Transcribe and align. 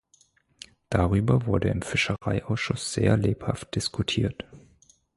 Darüber 0.89 1.45
wurde 1.45 1.69
im 1.69 1.83
Fischereiausschuss 1.83 2.91
sehr 2.91 3.17
lebhaft 3.17 3.75
diskutiert. 3.75 4.45